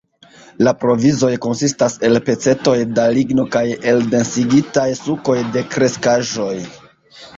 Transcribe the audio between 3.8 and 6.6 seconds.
el densigitaj sukoj de kreskaĵoj.